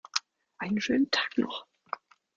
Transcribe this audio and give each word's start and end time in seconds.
Einen 0.57 0.81
schönen 0.81 1.11
Tag 1.11 1.37
noch! 1.37 1.67